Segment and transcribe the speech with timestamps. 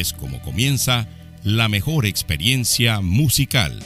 [0.00, 1.08] es como comienza
[1.42, 3.82] la mejor experiencia musical.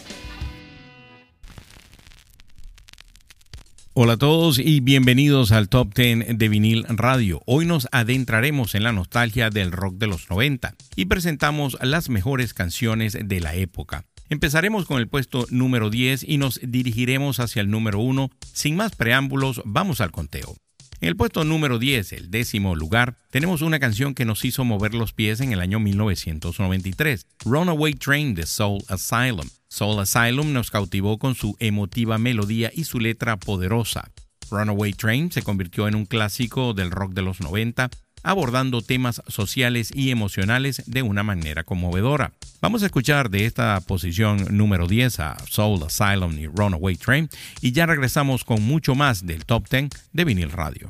[3.92, 7.42] Hola a todos y bienvenidos al Top 10 de vinil radio.
[7.46, 12.54] Hoy nos adentraremos en la nostalgia del rock de los 90 y presentamos las mejores
[12.54, 14.04] canciones de la época.
[14.28, 18.30] Empezaremos con el puesto número 10 y nos dirigiremos hacia el número 1.
[18.52, 20.56] Sin más preámbulos, vamos al conteo.
[21.02, 24.92] En el puesto número 10, el décimo lugar, tenemos una canción que nos hizo mover
[24.92, 29.48] los pies en el año 1993, Runaway Train de Soul Asylum.
[29.68, 34.10] Soul Asylum nos cautivó con su emotiva melodía y su letra poderosa.
[34.50, 37.88] Runaway Train se convirtió en un clásico del rock de los 90
[38.22, 42.32] abordando temas sociales y emocionales de una manera conmovedora.
[42.60, 47.28] Vamos a escuchar de esta posición número 10 a Soul Asylum y Runaway Train
[47.60, 50.88] y ya regresamos con mucho más del Top 10 de Vinil Radio.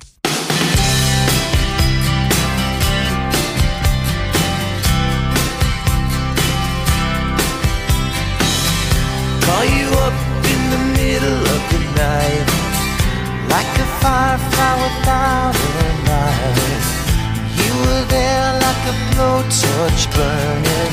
[17.90, 20.92] Were there like a blowtorch burning.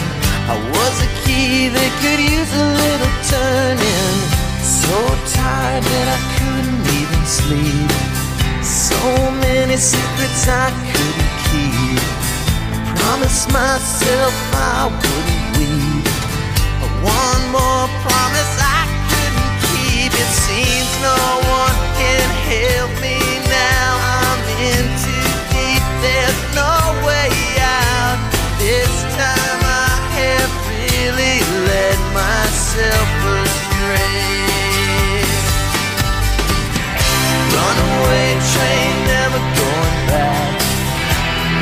[0.53, 4.17] I was a key that could use a little turning.
[4.66, 4.95] So
[5.38, 7.92] tired that I couldn't even sleep.
[8.66, 8.98] So
[9.45, 12.02] many secrets I couldn't keep.
[12.73, 16.08] I promised myself I wouldn't weep.
[16.81, 20.12] But one more promise I couldn't keep.
[20.23, 21.22] It seems no
[21.62, 23.91] one can help me now.
[24.18, 25.16] I'm in too deep.
[26.07, 26.73] There's no
[27.07, 28.19] way out.
[28.63, 31.38] This time I have really
[32.13, 33.09] myself
[33.44, 34.07] astray.
[37.53, 40.56] Runaway train, never going back.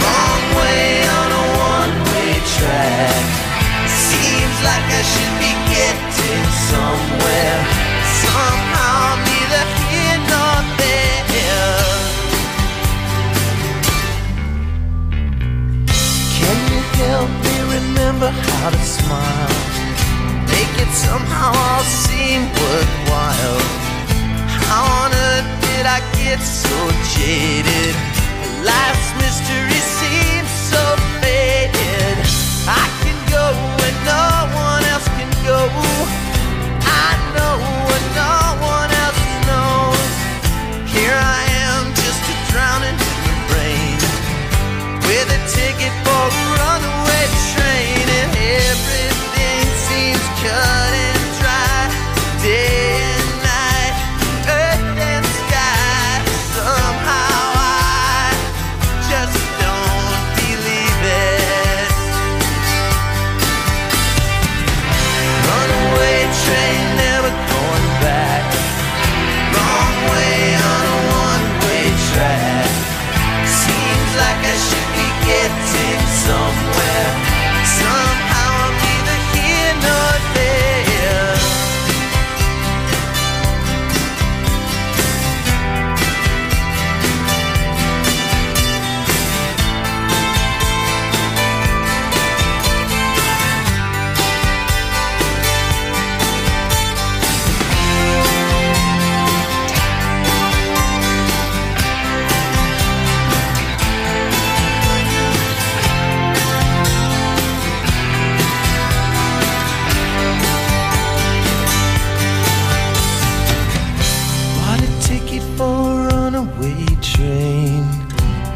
[0.02, 0.86] Wrong way
[1.20, 3.26] on a one-way track.
[4.08, 7.60] Seems like I should be getting somewhere.
[8.22, 8.75] Somehow
[116.56, 117.84] a runaway train.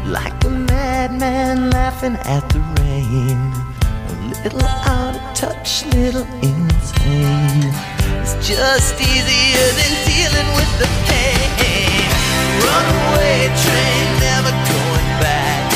[0.06, 3.52] Like a madman laughing at the rain.
[4.08, 7.72] A little out of touch, little insane.
[8.20, 12.08] It's just easier than dealing with the pain.
[12.64, 15.72] Runaway train, never going back.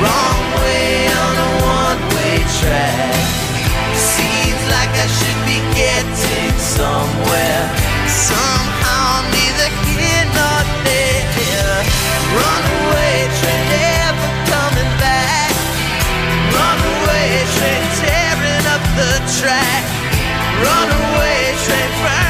[0.00, 3.14] Wrong way on a one way track.
[3.94, 7.62] Seems like I should be getting somewhere.
[8.08, 9.39] Somehow
[18.96, 19.84] the track,
[20.62, 22.29] runaway train.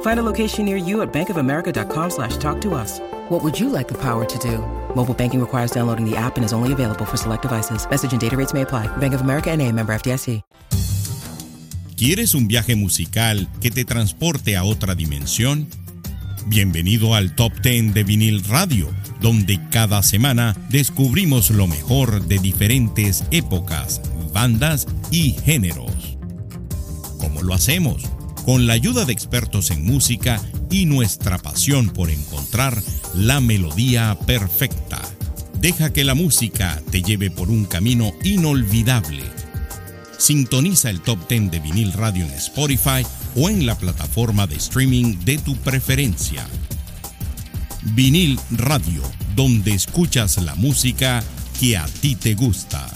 [0.00, 3.00] Find a location near you at bankofamerica.com slash talk to us.
[3.28, 4.58] What would you like the power to do?
[4.94, 7.86] Mobile banking requires downloading the app and is only available for select devices.
[7.90, 8.88] Message and data rates may apply.
[8.96, 10.42] Bank of America and a member FDIC.
[11.96, 15.66] ¿Quieres un viaje musical que te transporte a otra dimensión?
[16.46, 18.88] Bienvenido al Top 10 de Vinil Radio,
[19.22, 24.02] donde cada semana descubrimos lo mejor de diferentes épocas,
[24.34, 26.18] bandas y géneros.
[27.18, 28.02] ¿Cómo lo hacemos?
[28.46, 30.40] Con la ayuda de expertos en música
[30.70, 32.80] y nuestra pasión por encontrar
[33.12, 35.02] la melodía perfecta.
[35.60, 39.24] Deja que la música te lleve por un camino inolvidable.
[40.16, 43.04] Sintoniza el Top 10 de Vinil Radio en Spotify
[43.34, 46.46] o en la plataforma de streaming de tu preferencia.
[47.82, 49.02] Vinil Radio,
[49.34, 51.20] donde escuchas la música
[51.58, 52.88] que a ti te gusta.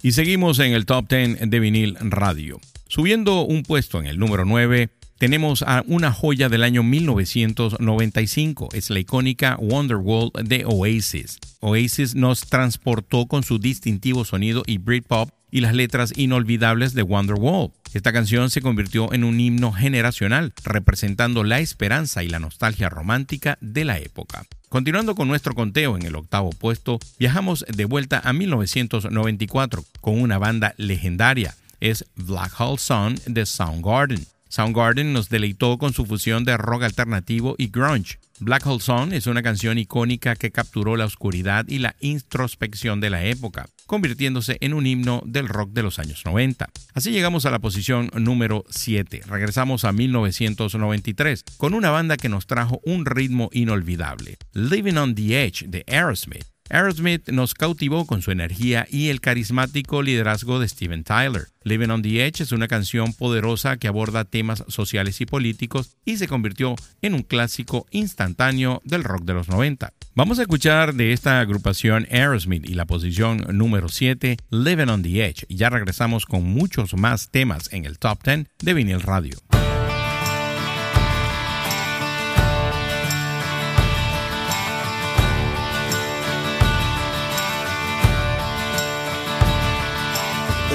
[0.00, 2.58] Y seguimos en el Top 10 de Vinil Radio.
[2.96, 4.88] Subiendo un puesto en el número 9,
[5.18, 8.70] tenemos a una joya del año 1995.
[8.72, 11.38] Es la icónica Wonderwall de Oasis.
[11.60, 17.70] Oasis nos transportó con su distintivo sonido y Britpop y las letras inolvidables de Wonderwall.
[17.92, 23.58] Esta canción se convirtió en un himno generacional, representando la esperanza y la nostalgia romántica
[23.60, 24.46] de la época.
[24.70, 30.38] Continuando con nuestro conteo en el octavo puesto, viajamos de vuelta a 1994 con una
[30.38, 31.54] banda legendaria.
[31.80, 34.26] Es Black Hole Sun de Soundgarden.
[34.48, 38.18] Soundgarden nos deleitó con su fusión de rock alternativo y grunge.
[38.38, 43.10] Black Hole Sun es una canción icónica que capturó la oscuridad y la introspección de
[43.10, 46.68] la época, convirtiéndose en un himno del rock de los años 90.
[46.94, 49.22] Así llegamos a la posición número 7.
[49.26, 55.44] Regresamos a 1993 con una banda que nos trajo un ritmo inolvidable, Living on the
[55.44, 56.55] Edge de Aerosmith.
[56.70, 61.48] Aerosmith nos cautivó con su energía y el carismático liderazgo de Steven Tyler.
[61.62, 66.16] Living on the Edge es una canción poderosa que aborda temas sociales y políticos y
[66.16, 69.92] se convirtió en un clásico instantáneo del rock de los 90.
[70.14, 75.26] Vamos a escuchar de esta agrupación Aerosmith y la posición número 7, Living on the
[75.26, 75.44] Edge.
[75.48, 79.36] Ya regresamos con muchos más temas en el Top 10 de Vinyl Radio.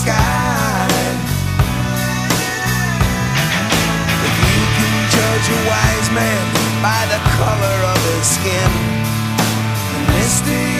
[0.00, 0.88] sky.
[4.28, 6.44] If you can judge a wise man
[6.80, 8.72] by the color of his skin,
[9.90, 10.79] then mister,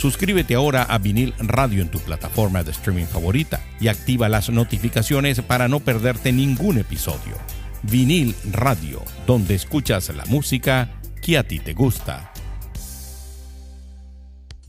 [0.00, 5.42] Suscríbete ahora a Vinil Radio en tu plataforma de streaming favorita y activa las notificaciones
[5.42, 7.36] para no perderte ningún episodio.
[7.82, 10.88] Vinil Radio, donde escuchas la música
[11.20, 12.32] que a ti te gusta.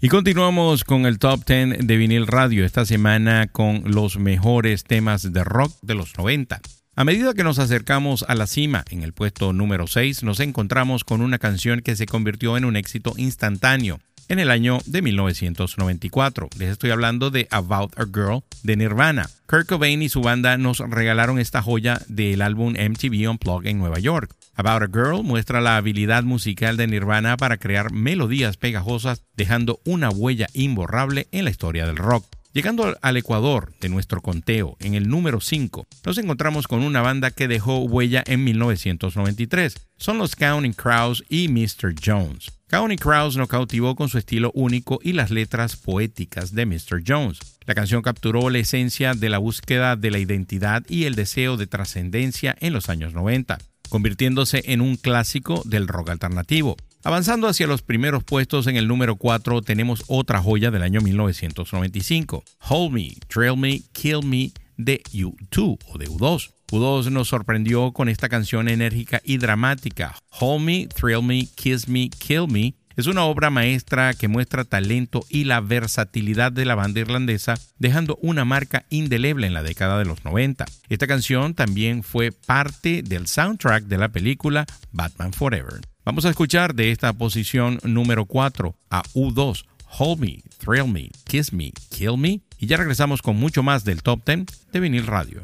[0.01, 5.31] Y continuamos con el top 10 de vinil radio esta semana con los mejores temas
[5.31, 6.59] de rock de los 90.
[6.97, 11.05] A medida que nos acercamos a la cima, en el puesto número 6, nos encontramos
[11.05, 16.47] con una canción que se convirtió en un éxito instantáneo en el año de 1994.
[16.57, 19.29] Les estoy hablando de About a Girl de Nirvana.
[19.45, 24.00] Kurt Cobain y su banda nos regalaron esta joya del álbum MTV Unplugged en Nueva
[24.00, 24.33] York.
[24.55, 30.09] About a Girl muestra la habilidad musical de Nirvana para crear melodías pegajosas, dejando una
[30.09, 32.25] huella imborrable en la historia del rock.
[32.53, 37.31] Llegando al Ecuador de nuestro conteo, en el número 5, nos encontramos con una banda
[37.31, 39.75] que dejó huella en 1993.
[39.96, 41.96] Son los Counting Crows y Mr.
[42.03, 42.51] Jones.
[42.67, 47.01] County Crows nos cautivó con su estilo único y las letras poéticas de Mr.
[47.08, 47.39] Jones.
[47.65, 51.67] La canción capturó la esencia de la búsqueda de la identidad y el deseo de
[51.67, 56.75] trascendencia en los años 90, convirtiéndose en un clásico del rock alternativo.
[57.03, 62.43] Avanzando hacia los primeros puestos en el número 4 tenemos otra joya del año 1995,
[62.70, 66.51] Hold Me, Trail Me, Kill Me de U2 o de U2.
[66.72, 70.15] U2 nos sorprendió con esta canción enérgica y dramática.
[70.39, 75.25] Hold Me, Thrill Me, Kiss Me, Kill Me es una obra maestra que muestra talento
[75.27, 80.05] y la versatilidad de la banda irlandesa, dejando una marca indeleble en la década de
[80.05, 80.65] los 90.
[80.89, 85.90] Esta canción también fue parte del soundtrack de la película Batman Forever.
[86.03, 89.65] Vamos a escuchar de esta posición número 4 a U2,
[90.00, 94.01] Hold Me, Thrill Me, Kiss Me, Kill Me, y ya regresamos con mucho más del
[94.01, 95.43] Top 10 de Vinil Radio.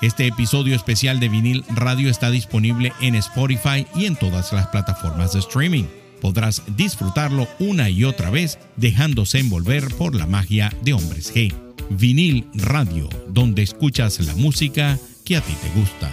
[0.00, 5.34] Este episodio especial de vinil radio está disponible en Spotify y en todas las plataformas
[5.34, 5.84] de streaming.
[6.22, 11.54] Podrás disfrutarlo una y otra vez dejándose envolver por la magia de Hombres G.
[11.90, 16.10] Vinil Radio, donde escuchas la música que a ti te gusta.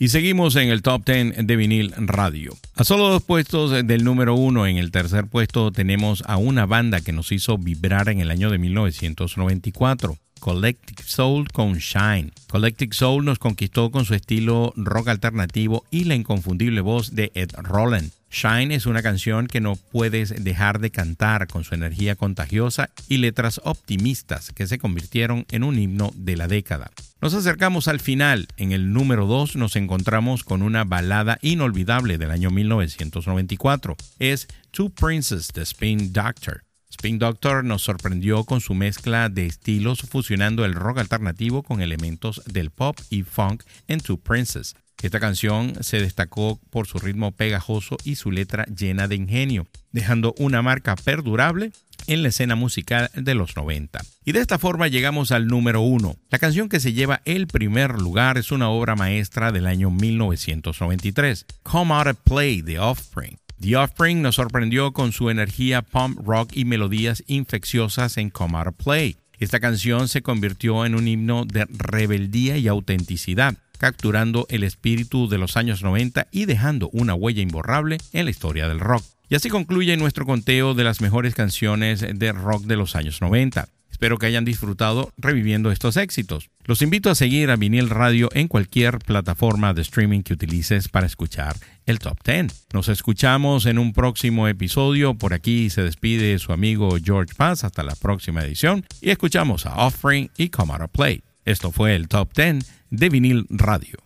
[0.00, 2.56] Y seguimos en el top 10 de vinil radio.
[2.74, 7.00] A solo dos puestos del número uno, en el tercer puesto tenemos a una banda
[7.00, 10.18] que nos hizo vibrar en el año de 1994.
[10.42, 12.32] Collective Soul con Shine.
[12.50, 17.52] Collective Soul nos conquistó con su estilo rock alternativo y la inconfundible voz de Ed
[17.58, 18.10] Roland.
[18.28, 23.18] Shine es una canción que no puedes dejar de cantar con su energía contagiosa y
[23.18, 26.90] letras optimistas que se convirtieron en un himno de la década.
[27.20, 28.48] Nos acercamos al final.
[28.56, 33.96] En el número 2 nos encontramos con una balada inolvidable del año 1994.
[34.18, 36.64] Es Two Princes The Spin Doctor.
[37.02, 42.40] Spin Doctor nos sorprendió con su mezcla de estilos fusionando el rock alternativo con elementos
[42.46, 44.76] del pop y funk en Two Princes.
[45.02, 50.32] Esta canción se destacó por su ritmo pegajoso y su letra llena de ingenio, dejando
[50.38, 51.72] una marca perdurable
[52.06, 54.00] en la escena musical de los 90.
[54.24, 56.14] Y de esta forma llegamos al número uno.
[56.30, 61.46] La canción que se lleva el primer lugar es una obra maestra del año 1993,
[61.64, 63.41] Come Out and Play The Offspring.
[63.62, 68.74] The Offspring nos sorprendió con su energía pump rock y melodías infecciosas en Come Out
[68.74, 69.16] Play.
[69.38, 75.38] Esta canción se convirtió en un himno de rebeldía y autenticidad, capturando el espíritu de
[75.38, 79.04] los años 90 y dejando una huella imborrable en la historia del rock.
[79.28, 83.68] Y así concluye nuestro conteo de las mejores canciones de rock de los años 90.
[84.02, 86.50] Espero que hayan disfrutado reviviendo estos éxitos.
[86.64, 91.06] Los invito a seguir a Vinil Radio en cualquier plataforma de streaming que utilices para
[91.06, 91.54] escuchar
[91.86, 92.66] el Top 10.
[92.72, 95.14] Nos escuchamos en un próximo episodio.
[95.14, 97.62] Por aquí se despide su amigo George Paz.
[97.62, 98.84] Hasta la próxima edición.
[99.00, 101.22] Y escuchamos a Offering y Come Out Play.
[101.44, 102.58] Esto fue el Top 10
[102.90, 104.01] de Vinil Radio.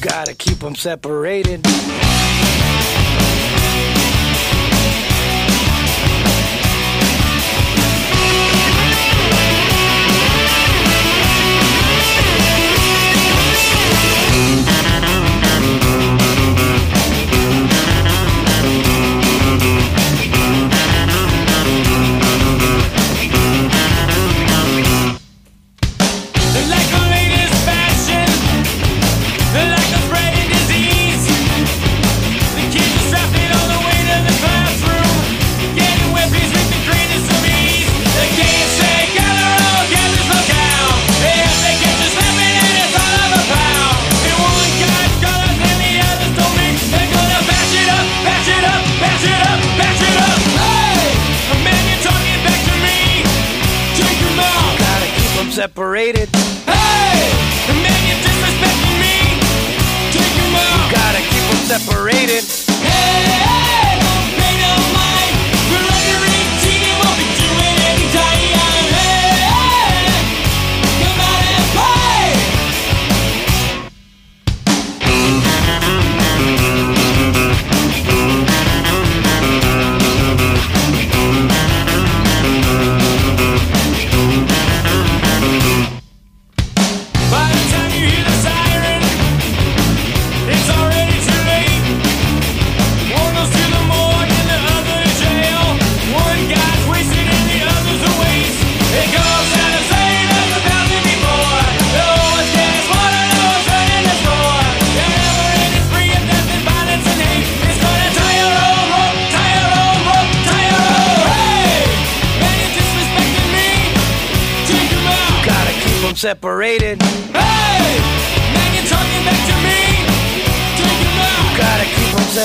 [0.00, 1.64] Gotta keep them separated.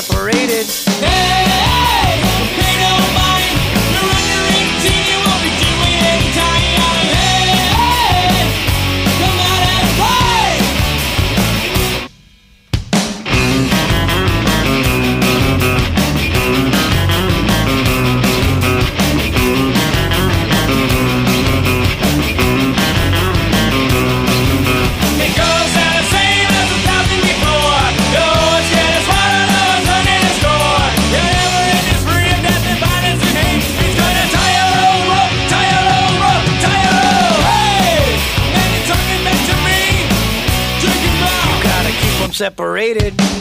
[0.02, 0.66] Separated.
[1.06, 1.53] Hey!
[42.96, 43.34] Hey.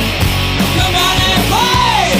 [0.76, 2.12] come out and play.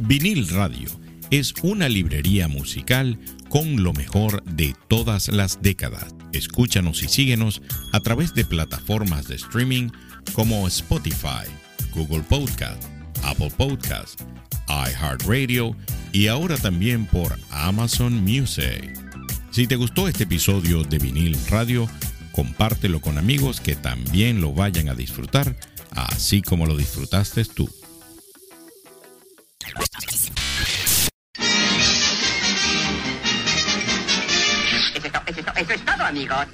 [0.00, 0.88] Vinil Radio
[1.30, 6.14] es una librería musical con lo mejor de todas las décadas.
[6.32, 9.90] Escúchanos y síguenos a través de plataformas de streaming
[10.32, 11.46] como Spotify,
[11.94, 12.82] Google Podcast,
[13.22, 14.20] Apple Podcast,
[14.68, 15.76] iHeartRadio
[16.12, 18.98] y ahora también por Amazon Music.
[19.50, 21.88] Si te gustó este episodio de Vinil Radio,
[22.32, 25.56] compártelo con amigos que también lo vayan a disfrutar,
[25.90, 27.68] así como lo disfrutaste tú.
[36.12, 36.46] Amigos.